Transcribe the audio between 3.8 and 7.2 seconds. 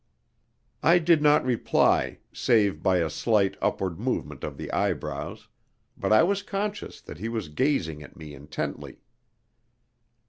movement of the eyebrows, but I was conscious that